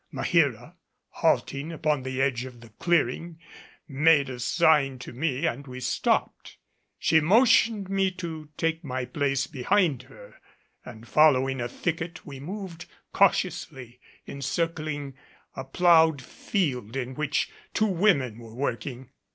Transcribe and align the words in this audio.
Maheera, 0.11 0.77
halting 1.09 1.71
upon 1.71 2.01
the 2.01 2.19
edge 2.23 2.43
of 2.45 2.61
the 2.61 2.69
clearing, 2.69 3.37
made 3.87 4.31
a 4.31 4.39
sign 4.39 4.97
to 4.97 5.13
me 5.13 5.45
and 5.45 5.67
we 5.67 5.79
stopped. 5.79 6.57
She 6.97 7.19
motioned 7.21 7.87
me 7.87 8.09
to 8.13 8.49
take 8.57 8.83
my 8.83 9.05
place 9.05 9.45
behind 9.45 10.01
her, 10.09 10.41
and 10.83 11.07
following 11.07 11.61
a 11.61 11.67
thicket 11.67 12.25
we 12.25 12.39
moved 12.39 12.87
cautiously, 13.13 13.99
encircling 14.27 15.13
a 15.55 15.63
plowed 15.63 16.19
field 16.19 16.95
in 16.95 17.13
which 17.13 17.51
two 17.75 17.85
women 17.85 18.39
were 18.39 18.55
working. 18.55 19.11